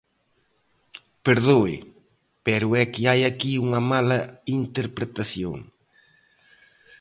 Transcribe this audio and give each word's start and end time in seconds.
Perdoe, 1.25 1.77
pero 2.45 2.67
é 2.81 2.83
que 2.93 3.01
hai 3.09 3.21
aquí 3.25 3.51
unha 3.65 3.81
mala 3.91 4.19
interpretación. 4.59 5.57